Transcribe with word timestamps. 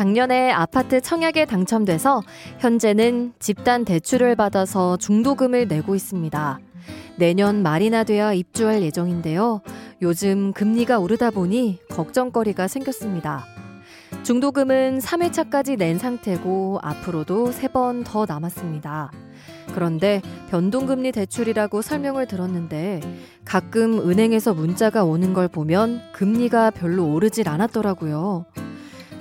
작년에 0.00 0.50
아파트 0.50 1.02
청약에 1.02 1.44
당첨돼서 1.44 2.22
현재는 2.58 3.34
집단 3.38 3.84
대출을 3.84 4.34
받아서 4.34 4.96
중도금을 4.96 5.68
내고 5.68 5.94
있습니다. 5.94 6.58
내년 7.16 7.62
말이나 7.62 8.04
돼야 8.04 8.32
입주할 8.32 8.80
예정인데요. 8.80 9.60
요즘 10.00 10.54
금리가 10.54 10.98
오르다 11.00 11.30
보니 11.30 11.80
걱정거리가 11.90 12.66
생겼습니다. 12.66 13.44
중도금은 14.22 15.00
3회차까지 15.00 15.76
낸 15.76 15.98
상태고 15.98 16.78
앞으로도 16.80 17.50
3번 17.50 18.02
더 18.02 18.24
남았습니다. 18.24 19.10
그런데 19.74 20.22
변동금리 20.48 21.12
대출이라고 21.12 21.82
설명을 21.82 22.26
들었는데 22.26 23.00
가끔 23.44 24.08
은행에서 24.08 24.54
문자가 24.54 25.04
오는 25.04 25.34
걸 25.34 25.46
보면 25.46 26.00
금리가 26.14 26.70
별로 26.70 27.12
오르질 27.12 27.50
않았더라고요. 27.50 28.46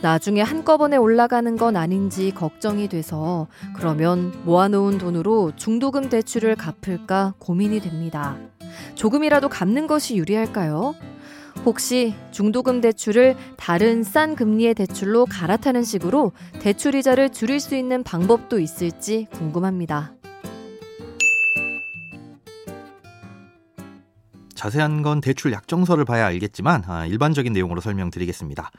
나중에 0.01 0.41
한꺼번에 0.41 0.95
올라가는 0.95 1.57
건 1.57 1.75
아닌지 1.75 2.31
걱정이 2.31 2.87
돼서 2.87 3.47
그러면 3.75 4.33
모아놓은 4.45 4.97
돈으로 4.97 5.51
중도금 5.57 6.09
대출을 6.09 6.55
갚을까 6.55 7.33
고민이 7.37 7.81
됩니다. 7.81 8.37
조금이라도 8.95 9.49
갚는 9.49 9.87
것이 9.87 10.15
유리할까요? 10.15 10.95
혹시 11.65 12.15
중도금 12.31 12.79
대출을 12.79 13.35
다른 13.57 14.03
싼 14.03 14.35
금리의 14.35 14.73
대출로 14.73 15.25
갈아타는 15.25 15.83
식으로 15.83 16.31
대출 16.61 16.95
이자를 16.95 17.31
줄일 17.31 17.59
수 17.59 17.75
있는 17.75 18.01
방법도 18.03 18.59
있을지 18.59 19.27
궁금합니다. 19.33 20.13
자세한 24.55 25.01
건 25.01 25.19
대출 25.19 25.51
약정서를 25.51 26.05
봐야 26.05 26.25
알겠지만 26.27 26.83
아, 26.87 27.05
일반적인 27.05 27.51
내용으로 27.51 27.81
설명드리겠습니다. 27.81 28.71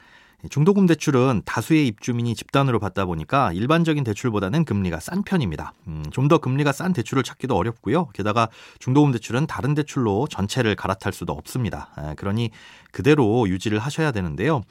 중도금 0.49 0.87
대출은 0.87 1.43
다수의 1.45 1.87
입주민이 1.87 2.33
집단으로 2.35 2.79
받다 2.79 3.05
보니까 3.05 3.51
일반적인 3.53 4.03
대출보다는 4.03 4.65
금리가 4.65 4.99
싼 4.99 5.23
편입니다. 5.23 5.73
음, 5.87 6.03
좀 6.11 6.27
더 6.31 6.37
금리가 6.37 6.71
싼 6.71 6.93
대출을 6.93 7.23
찾기도 7.23 7.57
어렵고요. 7.57 8.07
게다가 8.13 8.47
중도금 8.79 9.11
대출은 9.11 9.47
다른 9.47 9.73
대출로 9.73 10.27
전체를 10.29 10.75
갈아탈 10.77 11.11
수도 11.11 11.33
없습니다. 11.33 11.89
아, 11.95 12.13
그러니 12.15 12.51
그대로 12.91 13.49
유지를 13.49 13.79
하셔야 13.79 14.11
되는데요. 14.11 14.61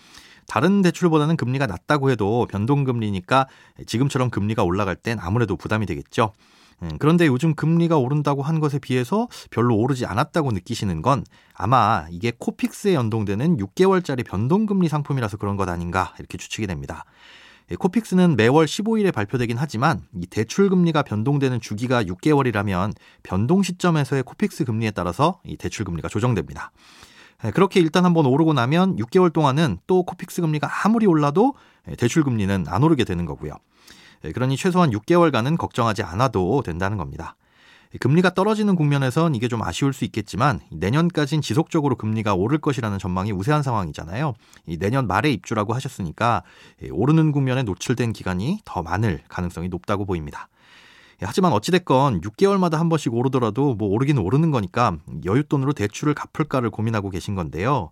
다른 0.47 0.81
대출보다는 0.81 1.37
금리가 1.37 1.67
낮다고 1.67 2.11
해도 2.11 2.47
변동금리니까 2.51 3.47
지금처럼 3.87 4.31
금리가 4.31 4.65
올라갈 4.65 4.97
땐 4.97 5.19
아무래도 5.21 5.57
부담이 5.57 5.85
되겠죠. 5.87 6.33
음, 6.83 6.91
그런데 6.99 7.27
요즘 7.27 7.55
금리가 7.55 7.99
오른다고 7.99 8.43
한 8.43 8.61
것에 8.61 8.79
비해서 8.79 9.29
별로 9.51 9.77
오르지 9.77 10.07
않았다고 10.07 10.53
느끼시는 10.53 11.03
건 11.03 11.25
아마 11.55 12.07
이게 12.11 12.33
코픽스에 12.39 12.95
연동되는 12.95 13.59
6개월짜리 13.59 14.25
변동금리 14.25 14.89
상품이라서 14.89 15.37
그런 15.37 15.57
것 15.57 15.69
아닌가 15.69 16.15
이렇게 16.19 16.39
추측이 16.39 16.67
됩니다. 16.67 17.05
예, 17.71 17.77
코픽스는 17.77 18.37
매월 18.37 18.67
15일에 18.67 19.13
발표되긴 19.13 19.57
하지만 19.57 20.03
이 20.21 20.27
대출 20.27 20.69
금리가 20.71 21.03
변동되는 21.03 21.61
주기가 21.61 22.03
6개월이라면 22.03 22.95
변동 23.23 23.63
시점에서의 23.63 24.25
코픽스 24.25 24.65
금리에 24.65 24.91
따라서 24.91 25.41
이 25.45 25.57
대출 25.57 25.85
금리가 25.85 26.09
조정됩니다. 26.09 26.73
예, 27.45 27.51
그렇게 27.51 27.81
일단 27.81 28.05
한번 28.05 28.27
오르고 28.27 28.55
나면 28.55 28.97
6개월 28.97 29.33
동안은 29.33 29.79
또 29.87 30.03
코픽스 30.03 30.41
금리가 30.41 30.69
아무리 30.85 31.07
올라도 31.07 31.55
예, 31.89 31.95
대출 31.95 32.25
금리는 32.25 32.65
안 32.69 32.83
오르게 32.83 33.05
되는 33.05 33.25
거고요. 33.25 33.53
예, 34.25 34.33
그러니 34.33 34.57
최소한 34.57 34.91
6개월간은 34.91 35.57
걱정하지 35.57 36.03
않아도 36.03 36.63
된다는 36.63 36.97
겁니다. 36.97 37.37
금리가 37.99 38.35
떨어지는 38.35 38.77
국면에선 38.77 39.35
이게 39.35 39.49
좀 39.49 39.63
아쉬울 39.63 39.93
수 39.93 40.05
있겠지만 40.05 40.61
내년까진 40.71 41.41
지속적으로 41.41 41.97
금리가 41.97 42.35
오를 42.35 42.59
것이라는 42.59 42.99
전망이 43.01 43.33
우세한 43.33 43.65
상황이잖아요. 43.65 44.35
내년 44.79 45.09
말에 45.09 45.33
입주라고 45.33 45.75
하셨으니까 45.75 46.45
오르는 46.93 47.33
국면에 47.33 47.65
노출된 47.65 48.13
기간이 48.13 48.61
더 48.65 48.83
많을 48.83 49.23
가능성이 49.29 49.69
높다고 49.69 50.05
보입니다. 50.05 50.49
하지만 51.23 51.53
어찌됐건 51.53 52.21
6개월마다 52.21 52.77
한 52.77 52.89
번씩 52.89 53.13
오르더라도 53.13 53.75
뭐 53.75 53.89
오르긴 53.89 54.19
오르는 54.19 54.53
거니까 54.53 54.97
여윳돈으로 55.25 55.75
대출을 55.75 56.15
갚을까를 56.15 56.71
고민하고 56.71 57.11
계신 57.11 57.35
건데요. 57.35 57.91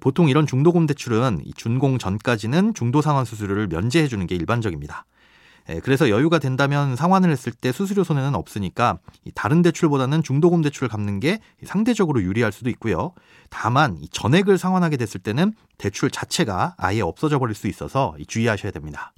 보통 0.00 0.28
이런 0.28 0.46
중도금 0.46 0.86
대출은 0.86 1.44
준공 1.56 1.96
전까지는 1.98 2.74
중도 2.74 3.00
상환 3.00 3.24
수수료를 3.24 3.68
면제해 3.68 4.06
주는 4.06 4.26
게 4.26 4.34
일반적입니다. 4.34 5.06
예, 5.70 5.80
그래서 5.80 6.10
여유가 6.10 6.38
된다면 6.38 6.96
상환을 6.96 7.30
했을 7.30 7.52
때 7.52 7.70
수수료 7.70 8.02
손해는 8.02 8.34
없으니까 8.34 8.98
다른 9.34 9.62
대출보다는 9.62 10.22
중도금 10.22 10.62
대출을 10.62 10.88
갚는 10.88 11.20
게 11.20 11.40
상대적으로 11.64 12.22
유리할 12.22 12.50
수도 12.50 12.70
있고요. 12.70 13.12
다만 13.50 13.98
전액을 14.10 14.58
상환하게 14.58 14.96
됐을 14.96 15.20
때는 15.20 15.54
대출 15.78 16.10
자체가 16.10 16.74
아예 16.76 17.00
없어져 17.00 17.38
버릴 17.38 17.54
수 17.54 17.68
있어서 17.68 18.16
주의하셔야 18.26 18.72
됩니다. 18.72 19.12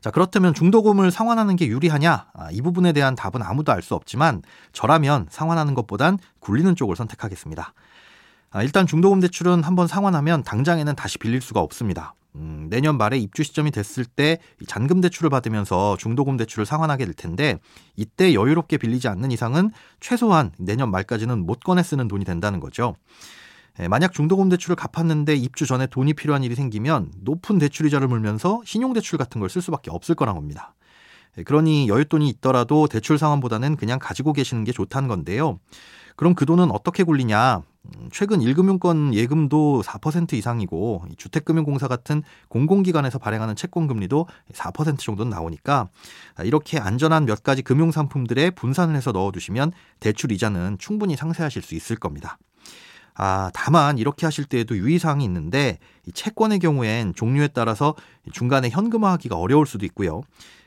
자, 0.00 0.10
그렇다면 0.10 0.54
중도금을 0.54 1.10
상환하는 1.10 1.56
게 1.56 1.66
유리하냐? 1.66 2.26
아, 2.34 2.50
이 2.50 2.60
부분에 2.60 2.92
대한 2.92 3.14
답은 3.14 3.42
아무도 3.42 3.72
알 3.72 3.82
수 3.82 3.94
없지만 3.94 4.42
저라면 4.72 5.26
상환하는 5.30 5.74
것보단 5.74 6.18
굴리는 6.40 6.76
쪽을 6.76 6.94
선택하겠습니다. 6.94 7.72
아, 8.50 8.62
일단 8.62 8.86
중도금 8.86 9.20
대출은 9.20 9.64
한번 9.64 9.86
상환하면 9.88 10.44
당장에는 10.44 10.94
다시 10.94 11.18
빌릴 11.18 11.40
수가 11.40 11.60
없습니다. 11.60 12.14
음, 12.36 12.66
내년 12.68 12.98
말에 12.98 13.16
입주 13.18 13.44
시점이 13.44 13.70
됐을 13.70 14.04
때 14.04 14.38
잔금 14.66 15.00
대출을 15.00 15.30
받으면서 15.30 15.96
중도금 15.98 16.36
대출을 16.36 16.66
상환하게 16.66 17.04
될 17.04 17.14
텐데 17.14 17.58
이때 17.96 18.34
여유롭게 18.34 18.78
빌리지 18.78 19.06
않는 19.08 19.30
이상은 19.30 19.70
최소한 20.00 20.50
내년 20.58 20.90
말까지는 20.90 21.46
못 21.46 21.60
꺼내 21.60 21.82
쓰는 21.82 22.08
돈이 22.08 22.24
된다는 22.24 22.58
거죠. 22.58 22.96
예, 23.80 23.88
만약 23.88 24.12
중도금 24.12 24.48
대출을 24.48 24.76
갚았는데 24.76 25.34
입주 25.36 25.66
전에 25.66 25.86
돈이 25.86 26.14
필요한 26.14 26.44
일이 26.44 26.54
생기면 26.54 27.10
높은 27.22 27.58
대출 27.58 27.86
이자를 27.86 28.08
물면서 28.08 28.62
신용대출 28.64 29.18
같은 29.18 29.40
걸 29.40 29.48
쓸 29.48 29.62
수밖에 29.62 29.90
없을 29.90 30.14
거란 30.14 30.34
겁니다. 30.34 30.74
예, 31.38 31.42
그러니 31.42 31.88
여윳돈이 31.88 32.28
있더라도 32.36 32.86
대출 32.88 33.18
상환보다는 33.18 33.76
그냥 33.76 33.98
가지고 34.00 34.32
계시는 34.32 34.64
게 34.64 34.72
좋다는 34.72 35.08
건데요. 35.08 35.58
그럼 36.16 36.34
그 36.34 36.46
돈은 36.46 36.70
어떻게 36.70 37.02
굴리냐? 37.02 37.62
음, 37.84 38.08
최근 38.12 38.40
1금융권 38.40 39.14
예금도 39.14 39.82
4% 39.84 40.32
이상이고 40.34 41.04
주택금융공사 41.16 41.88
같은 41.88 42.22
공공기관에서 42.48 43.18
발행하는 43.18 43.56
채권금리도 43.56 44.26
4% 44.52 44.98
정도는 44.98 45.30
나오니까 45.30 45.88
이렇게 46.44 46.78
안전한 46.78 47.26
몇 47.26 47.42
가지 47.42 47.62
금융상품들에 47.62 48.50
분산을 48.50 48.96
해서 48.96 49.12
넣어두시면 49.12 49.72
대출 50.00 50.32
이자는 50.32 50.78
충분히 50.78 51.16
상쇄하실 51.16 51.62
수 51.62 51.74
있을 51.74 51.96
겁니다. 51.96 52.38
아, 53.16 53.50
다만 53.54 53.98
이렇게 53.98 54.26
하실 54.26 54.44
때에도 54.44 54.76
유의사항이 54.76 55.24
있는데 55.24 55.78
이 56.06 56.12
채권의 56.12 56.58
경우엔 56.58 57.14
종류에 57.14 57.48
따라서 57.48 57.94
중간에 58.32 58.70
현금화하기가 58.70 59.36
어려울 59.36 59.66
수도 59.66 59.86
있고요. 59.86 60.22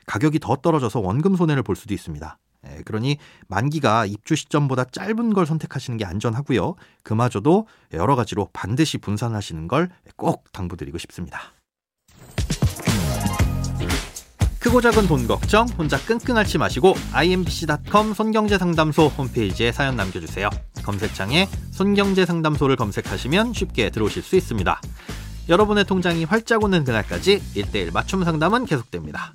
가격이 0.06 0.38
더 0.38 0.56
떨어져서 0.56 1.00
원금 1.00 1.36
손해를 1.36 1.62
볼 1.62 1.76
수도 1.76 1.92
있습니다. 1.92 2.38
예, 2.66 2.82
그러니 2.84 3.18
만기가 3.46 4.06
입주 4.06 4.34
시점보다 4.34 4.84
짧은 4.84 5.32
걸 5.32 5.46
선택하시는 5.46 5.96
게 5.96 6.04
안전하고요. 6.04 6.74
그마저도 7.04 7.66
여러 7.92 8.16
가지로 8.16 8.48
반드시 8.52 8.98
분산하시는 8.98 9.68
걸 9.68 9.88
꼭 10.18 10.52
당부드리고 10.52 10.98
싶습니다. 10.98 11.40
크고 14.58 14.80
작은 14.80 15.06
돈 15.06 15.26
걱정 15.28 15.66
혼자 15.78 15.96
끙끙 15.98 16.36
앓지 16.36 16.58
마시고 16.58 16.94
imbc.com 17.12 18.12
손경제상담소 18.12 19.06
홈페이지에 19.06 19.70
사연 19.72 19.96
남겨주세요. 19.96 20.50
검색창에 20.84 21.46
손경제상담소를 21.70 22.76
검색하시면 22.76 23.52
쉽게 23.52 23.90
들어오실 23.90 24.22
수 24.22 24.36
있습니다. 24.36 24.80
여러분의 25.48 25.84
통장이 25.84 26.24
활짝 26.24 26.64
오는 26.64 26.84
그날까지 26.84 27.40
1대1 27.54 27.92
맞춤 27.92 28.24
상담은 28.24 28.66
계속됩니다. 28.66 29.34